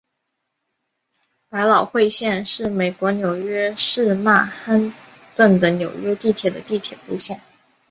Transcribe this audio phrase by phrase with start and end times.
[1.47, 4.73] 百老汇线是美国纽约市曼哈
[5.35, 7.39] 顿的纽约地铁的地铁路线。